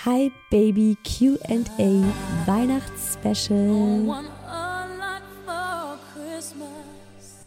Hi 0.00 0.32
Baby 0.50 0.96
QA 1.04 1.62
Weihnachtsspecial. 2.46 4.24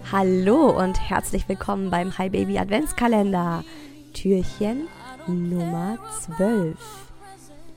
Hallo 0.09 0.81
und 0.81 0.97
herzlich 0.97 1.49
willkommen 1.49 1.89
beim 1.89 2.17
Hi 2.17 2.29
Baby 2.29 2.57
Adventskalender. 2.57 3.65
Türchen 4.13 4.87
Nummer 5.27 5.97
12. 6.21 6.77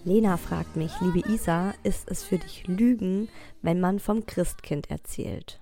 Lena 0.05 0.37
fragt 0.37 0.77
mich, 0.77 0.93
liebe 1.01 1.29
Isa, 1.29 1.75
ist 1.83 2.09
es 2.09 2.23
für 2.23 2.39
dich 2.39 2.69
Lügen, 2.69 3.29
wenn 3.63 3.81
man 3.81 3.99
vom 3.99 4.27
Christkind 4.27 4.91
erzählt? 4.91 5.61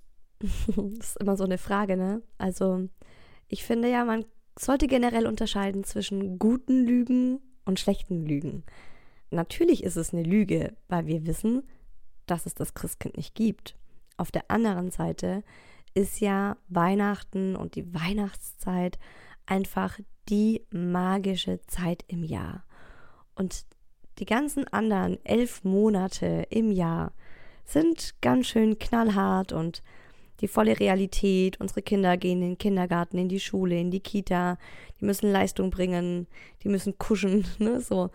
das 0.40 1.10
ist 1.10 1.20
immer 1.20 1.36
so 1.36 1.44
eine 1.44 1.58
Frage, 1.58 1.96
ne? 1.96 2.22
Also, 2.38 2.88
ich 3.46 3.62
finde 3.62 3.88
ja, 3.88 4.04
man 4.04 4.24
sollte 4.58 4.88
generell 4.88 5.28
unterscheiden 5.28 5.84
zwischen 5.84 6.40
guten 6.40 6.84
Lügen 6.84 7.40
und 7.68 7.78
schlechten 7.78 8.26
Lügen. 8.26 8.64
Natürlich 9.30 9.84
ist 9.84 9.96
es 9.96 10.12
eine 10.12 10.22
Lüge, 10.22 10.74
weil 10.88 11.06
wir 11.06 11.26
wissen, 11.26 11.62
dass 12.26 12.46
es 12.46 12.54
das 12.54 12.74
Christkind 12.74 13.16
nicht 13.16 13.34
gibt. 13.34 13.76
Auf 14.16 14.32
der 14.32 14.50
anderen 14.50 14.90
Seite 14.90 15.44
ist 15.94 16.20
ja 16.20 16.56
Weihnachten 16.68 17.54
und 17.54 17.74
die 17.76 17.94
Weihnachtszeit 17.94 18.98
einfach 19.46 20.00
die 20.28 20.66
magische 20.70 21.60
Zeit 21.66 22.04
im 22.08 22.24
Jahr. 22.24 22.64
Und 23.34 23.66
die 24.18 24.26
ganzen 24.26 24.66
anderen 24.68 25.24
elf 25.24 25.62
Monate 25.62 26.46
im 26.50 26.72
Jahr 26.72 27.12
sind 27.64 28.14
ganz 28.22 28.46
schön 28.46 28.78
knallhart 28.78 29.52
und 29.52 29.82
die 30.40 30.48
volle 30.48 30.78
Realität. 30.78 31.60
Unsere 31.60 31.82
Kinder 31.82 32.16
gehen 32.16 32.42
in 32.42 32.50
den 32.50 32.58
Kindergarten, 32.58 33.18
in 33.18 33.28
die 33.28 33.40
Schule, 33.40 33.78
in 33.78 33.90
die 33.90 34.00
Kita. 34.00 34.58
Die 35.00 35.04
müssen 35.04 35.30
Leistung 35.30 35.70
bringen, 35.70 36.26
die 36.62 36.68
müssen 36.68 36.98
kuschen, 36.98 37.46
ne, 37.58 37.80
so. 37.80 38.10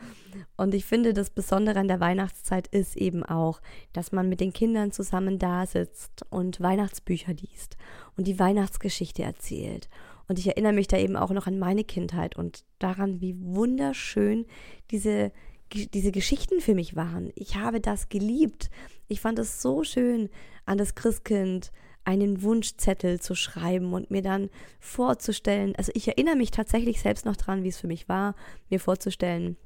Und 0.58 0.74
ich 0.74 0.86
finde, 0.86 1.14
das 1.14 1.30
Besondere 1.30 1.80
an 1.80 1.88
der 1.88 2.00
Weihnachtszeit 2.00 2.68
ist 2.68 2.96
eben 2.98 3.24
auch, 3.24 3.62
dass 3.92 4.12
man 4.12 4.30
mit 4.30 4.40
den 4.40 4.54
Kindern 4.54 4.92
zusammen 4.92 5.40
da 5.40 5.66
sitzt 5.66 6.26
und 6.30 6.60
Weihnachtsbücher 6.62 7.34
liest 7.34 7.78
und 8.18 8.28
die 8.28 8.40
Weihnachtsgeschichte 8.40 9.24
erzählt. 9.24 9.90
Und 10.28 10.40
ich 10.40 10.48
erinnere 10.48 10.74
mich 10.74 10.88
da 10.88 10.98
eben 10.98 11.18
auch 11.18 11.32
noch 11.32 11.48
an 11.48 11.60
meine 11.60 11.84
Kindheit 11.84 12.38
und 12.38 12.64
daran, 12.80 13.20
wie 13.22 13.36
wunderschön 13.40 14.46
diese 14.92 15.32
diese 15.74 16.12
Geschichten 16.12 16.62
für 16.62 16.76
mich 16.76 16.96
waren. 16.96 17.32
Ich 17.36 17.56
habe 17.56 17.82
das 17.82 18.10
geliebt. 18.10 18.70
Ich 19.08 19.22
fand 19.22 19.40
es 19.40 19.62
so 19.62 19.84
schön, 19.84 20.30
an 20.66 20.78
das 20.78 20.96
Christkind 20.96 21.72
einen 22.06 22.42
Wunschzettel 22.42 23.20
zu 23.20 23.36
schreiben 23.36 23.94
und 23.94 24.12
mir 24.12 24.22
dann 24.22 24.50
vorzustellen, 24.80 25.76
also 25.76 25.92
ich 25.96 26.08
erinnere 26.08 26.36
mich 26.36 26.52
tatsächlich 26.52 27.02
selbst 27.02 27.26
noch 27.26 27.36
dran, 27.36 27.64
wie 27.64 27.70
es 27.70 27.80
für 27.80 27.88
mich 27.88 28.10
war, 28.10 28.36
mir 28.70 28.80
vorzustellen, 28.80 29.58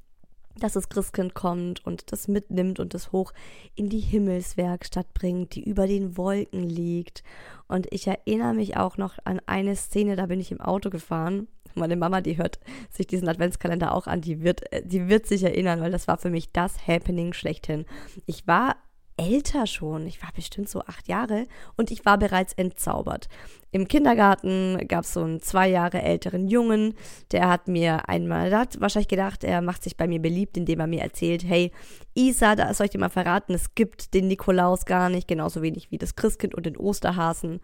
dass 0.59 0.73
das 0.73 0.89
Christkind 0.89 1.33
kommt 1.33 1.85
und 1.85 2.11
das 2.11 2.27
mitnimmt 2.27 2.79
und 2.79 2.93
das 2.93 3.11
hoch 3.11 3.33
in 3.75 3.89
die 3.89 3.99
Himmelswerkstatt 3.99 5.13
bringt, 5.13 5.55
die 5.55 5.63
über 5.63 5.87
den 5.87 6.17
Wolken 6.17 6.63
liegt. 6.63 7.23
Und 7.67 7.87
ich 7.91 8.07
erinnere 8.07 8.53
mich 8.53 8.77
auch 8.77 8.97
noch 8.97 9.17
an 9.23 9.39
eine 9.45 9.75
Szene, 9.75 10.15
da 10.15 10.25
bin 10.25 10.39
ich 10.39 10.51
im 10.51 10.61
Auto 10.61 10.89
gefahren. 10.89 11.47
Meine 11.75 11.95
Mama, 11.95 12.21
die 12.21 12.37
hört 12.37 12.59
sich 12.89 13.05
diesen 13.05 13.29
Adventskalender 13.29 13.93
auch 13.93 14.07
an, 14.07 14.21
die 14.21 14.41
wird, 14.41 14.71
äh, 14.73 14.81
die 14.83 15.09
wird 15.09 15.27
sich 15.27 15.43
erinnern, 15.43 15.79
weil 15.79 15.91
das 15.91 16.07
war 16.07 16.17
für 16.17 16.31
mich 16.31 16.51
das 16.51 16.87
Happening 16.87 17.33
schlechthin. 17.33 17.85
Ich 18.25 18.47
war 18.47 18.77
älter 19.17 19.67
schon. 19.67 20.05
Ich 20.07 20.21
war 20.21 20.31
bestimmt 20.33 20.69
so 20.69 20.81
acht 20.81 21.07
Jahre 21.07 21.47
und 21.75 21.91
ich 21.91 22.05
war 22.05 22.17
bereits 22.17 22.53
entzaubert. 22.53 23.27
Im 23.71 23.87
Kindergarten 23.87 24.87
gab 24.87 25.03
es 25.03 25.13
so 25.13 25.23
einen 25.23 25.41
zwei 25.41 25.67
Jahre 25.67 26.01
älteren 26.01 26.47
Jungen, 26.47 26.93
der 27.31 27.49
hat 27.49 27.67
mir 27.67 28.07
einmal, 28.07 28.49
der 28.49 28.59
hat 28.59 28.79
wahrscheinlich 28.79 29.09
gedacht, 29.09 29.43
er 29.43 29.61
macht 29.61 29.83
sich 29.83 29.97
bei 29.97 30.07
mir 30.07 30.21
beliebt, 30.21 30.55
indem 30.55 30.79
er 30.79 30.87
mir 30.87 31.01
erzählt, 31.01 31.43
hey, 31.43 31.71
Isa, 32.13 32.55
da 32.55 32.73
soll 32.73 32.85
ich 32.85 32.91
dir 32.91 32.99
mal 32.99 33.09
verraten, 33.09 33.53
es 33.53 33.75
gibt 33.75 34.13
den 34.13 34.27
Nikolaus 34.27 34.85
gar 34.85 35.09
nicht, 35.09 35.27
genauso 35.27 35.61
wenig 35.61 35.91
wie 35.91 35.97
das 35.97 36.15
Christkind 36.15 36.55
und 36.55 36.65
den 36.65 36.77
Osterhasen. 36.77 37.59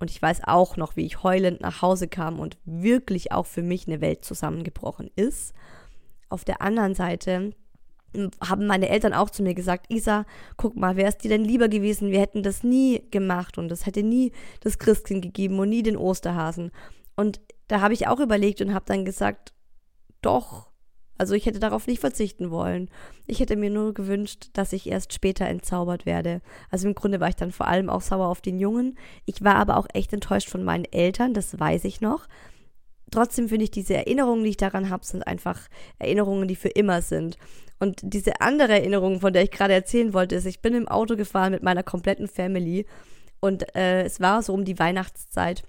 Und 0.00 0.10
ich 0.10 0.20
weiß 0.20 0.42
auch 0.44 0.76
noch, 0.76 0.96
wie 0.96 1.06
ich 1.06 1.22
heulend 1.22 1.60
nach 1.60 1.82
Hause 1.82 2.08
kam 2.08 2.38
und 2.38 2.56
wirklich 2.64 3.32
auch 3.32 3.46
für 3.46 3.62
mich 3.62 3.86
eine 3.86 4.00
Welt 4.00 4.24
zusammengebrochen 4.24 5.10
ist. 5.16 5.54
Auf 6.28 6.44
der 6.44 6.62
anderen 6.62 6.94
Seite 6.94 7.52
haben 8.40 8.66
meine 8.66 8.88
Eltern 8.88 9.12
auch 9.12 9.30
zu 9.30 9.42
mir 9.42 9.54
gesagt, 9.54 9.86
Isa, 9.90 10.24
guck 10.56 10.76
mal, 10.76 10.96
wäre 10.96 11.08
es 11.08 11.18
dir 11.18 11.28
denn 11.28 11.44
lieber 11.44 11.68
gewesen, 11.68 12.10
wir 12.10 12.20
hätten 12.20 12.42
das 12.42 12.62
nie 12.62 13.02
gemacht 13.10 13.58
und 13.58 13.70
es 13.70 13.86
hätte 13.86 14.02
nie 14.02 14.32
das 14.60 14.78
Christkind 14.78 15.22
gegeben 15.22 15.58
und 15.58 15.68
nie 15.68 15.82
den 15.82 15.96
Osterhasen. 15.96 16.70
Und 17.16 17.40
da 17.68 17.80
habe 17.80 17.94
ich 17.94 18.06
auch 18.06 18.20
überlegt 18.20 18.60
und 18.60 18.72
habe 18.72 18.86
dann 18.86 19.04
gesagt, 19.04 19.52
doch, 20.22 20.68
also 21.18 21.34
ich 21.34 21.46
hätte 21.46 21.58
darauf 21.58 21.86
nicht 21.86 22.00
verzichten 22.00 22.50
wollen. 22.50 22.88
Ich 23.26 23.40
hätte 23.40 23.56
mir 23.56 23.70
nur 23.70 23.92
gewünscht, 23.92 24.50
dass 24.52 24.72
ich 24.72 24.88
erst 24.88 25.12
später 25.12 25.46
entzaubert 25.46 26.06
werde. 26.06 26.40
Also 26.70 26.86
im 26.86 26.94
Grunde 26.94 27.20
war 27.20 27.28
ich 27.28 27.36
dann 27.36 27.50
vor 27.50 27.66
allem 27.66 27.90
auch 27.90 28.02
sauer 28.02 28.28
auf 28.28 28.40
den 28.40 28.58
Jungen. 28.58 28.96
Ich 29.26 29.42
war 29.42 29.56
aber 29.56 29.76
auch 29.76 29.88
echt 29.92 30.12
enttäuscht 30.12 30.48
von 30.48 30.62
meinen 30.64 30.84
Eltern, 30.84 31.34
das 31.34 31.58
weiß 31.58 31.84
ich 31.84 32.00
noch 32.00 32.26
trotzdem 33.10 33.48
finde 33.48 33.64
ich, 33.64 33.70
diese 33.70 33.94
Erinnerungen, 33.94 34.44
die 34.44 34.50
ich 34.50 34.56
daran 34.56 34.90
habe, 34.90 35.04
sind 35.04 35.26
einfach 35.26 35.68
Erinnerungen, 35.98 36.48
die 36.48 36.56
für 36.56 36.68
immer 36.68 37.02
sind. 37.02 37.38
Und 37.78 38.00
diese 38.02 38.40
andere 38.40 38.72
Erinnerung, 38.72 39.20
von 39.20 39.32
der 39.32 39.44
ich 39.44 39.50
gerade 39.50 39.74
erzählen 39.74 40.12
wollte, 40.12 40.34
ist, 40.34 40.46
ich 40.46 40.60
bin 40.60 40.74
im 40.74 40.88
Auto 40.88 41.16
gefahren 41.16 41.52
mit 41.52 41.62
meiner 41.62 41.82
kompletten 41.82 42.26
Family 42.26 42.86
und 43.40 43.74
äh, 43.76 44.02
es 44.02 44.20
war 44.20 44.42
so 44.42 44.52
um 44.52 44.64
die 44.64 44.78
Weihnachtszeit. 44.78 45.62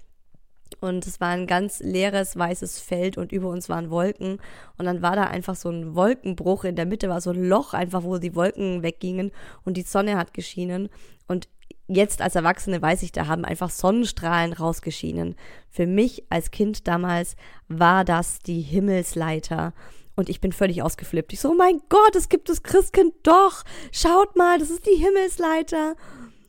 Und 0.80 1.06
es 1.06 1.20
war 1.20 1.28
ein 1.28 1.46
ganz 1.46 1.80
leeres 1.80 2.36
weißes 2.36 2.78
Feld 2.78 3.18
und 3.18 3.32
über 3.32 3.48
uns 3.48 3.68
waren 3.68 3.90
Wolken. 3.90 4.38
Und 4.78 4.84
dann 4.86 5.02
war 5.02 5.16
da 5.16 5.24
einfach 5.24 5.56
so 5.56 5.68
ein 5.68 5.94
Wolkenbruch. 5.94 6.64
In 6.64 6.76
der 6.76 6.86
Mitte 6.86 7.08
war 7.08 7.20
so 7.20 7.30
ein 7.30 7.44
Loch, 7.44 7.74
einfach 7.74 8.04
wo 8.04 8.18
die 8.18 8.36
Wolken 8.36 8.82
weggingen 8.82 9.32
und 9.64 9.76
die 9.76 9.82
Sonne 9.82 10.16
hat 10.16 10.32
geschienen. 10.32 10.88
Und 11.26 11.48
jetzt 11.90 12.22
als 12.22 12.34
Erwachsene 12.34 12.80
weiß 12.80 13.02
ich, 13.02 13.12
da 13.12 13.26
haben 13.26 13.44
einfach 13.44 13.70
Sonnenstrahlen 13.70 14.52
rausgeschienen. 14.52 15.36
Für 15.68 15.86
mich 15.86 16.24
als 16.30 16.50
Kind 16.50 16.86
damals 16.86 17.36
war 17.68 18.04
das 18.04 18.38
die 18.38 18.60
Himmelsleiter. 18.60 19.72
Und 20.16 20.28
ich 20.28 20.40
bin 20.40 20.52
völlig 20.52 20.82
ausgeflippt. 20.82 21.32
Ich 21.32 21.40
so, 21.40 21.50
oh 21.50 21.54
mein 21.54 21.80
Gott, 21.88 22.14
es 22.14 22.28
gibt 22.28 22.48
das 22.48 22.62
Christkind 22.62 23.14
doch. 23.22 23.64
Schaut 23.92 24.36
mal, 24.36 24.58
das 24.58 24.70
ist 24.70 24.86
die 24.86 25.02
Himmelsleiter. 25.02 25.96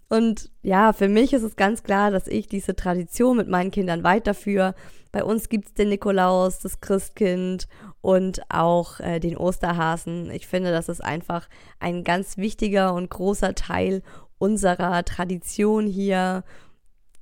Und 0.09 0.52
ja, 0.62 0.91
für 0.91 1.07
mich 1.07 1.31
ist 1.31 1.44
es 1.44 1.56
ganz 1.56 1.84
klar, 1.84 2.12
dass 2.12 2.28
ich 2.28 2.47
diese 2.47 2.75
Tradition 2.75 3.38
mit 3.38 3.47
meinen 3.47 3.72
Kindern 3.72 4.03
weiterführe. 4.03 4.75
Bei 5.12 5.23
uns 5.23 5.47
gibt 5.47 5.68
es 5.68 5.73
den 5.73 5.90
Nikolaus, 5.90 6.59
das 6.59 6.81
Christkind 6.81 7.68
und 8.02 8.41
auch 8.50 9.00
äh, 9.00 9.19
den 9.19 9.38
Osterhasen. 9.38 10.29
Ich 10.31 10.47
finde, 10.47 10.72
das 10.72 10.90
ist 10.90 11.02
einfach 11.02 11.47
ein 11.79 12.03
ganz 12.03 12.38
wichtiger 12.38 12.94
und 12.94 13.09
großer 13.09 13.56
Teil 13.56 14.03
unserer 14.41 15.06
Tradition 15.06 15.85
hier, 15.85 16.44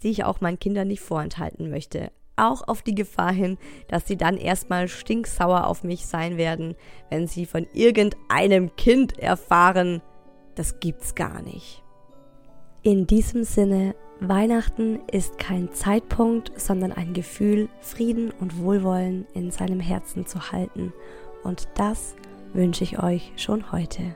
die 0.01 0.09
ich 0.09 0.23
auch 0.23 0.41
meinen 0.41 0.59
Kindern 0.59 0.87
nicht 0.87 1.01
vorenthalten 1.01 1.69
möchte. 1.69 2.11
Auch 2.37 2.65
auf 2.67 2.81
die 2.81 2.95
Gefahr 2.95 3.33
hin, 3.33 3.57
dass 3.89 4.07
sie 4.07 4.15
dann 4.15 4.37
erstmal 4.37 4.87
stinksauer 4.87 5.67
auf 5.67 5.83
mich 5.83 6.05
sein 6.05 6.37
werden, 6.37 6.75
wenn 7.09 7.27
sie 7.27 7.45
von 7.45 7.67
irgendeinem 7.73 8.75
Kind 8.77 9.19
erfahren, 9.19 10.01
das 10.55 10.79
gibt's 10.79 11.15
gar 11.15 11.41
nicht. 11.41 11.83
In 12.81 13.07
diesem 13.07 13.43
Sinne, 13.43 13.93
Weihnachten 14.21 14.99
ist 15.11 15.37
kein 15.37 15.71
Zeitpunkt, 15.73 16.51
sondern 16.57 16.93
ein 16.93 17.13
Gefühl, 17.13 17.67
Frieden 17.81 18.31
und 18.39 18.59
Wohlwollen 18.59 19.27
in 19.33 19.51
seinem 19.51 19.81
Herzen 19.81 20.25
zu 20.25 20.53
halten. 20.53 20.93
Und 21.43 21.67
das 21.75 22.15
wünsche 22.53 22.85
ich 22.85 23.03
euch 23.03 23.33
schon 23.35 23.73
heute. 23.73 24.15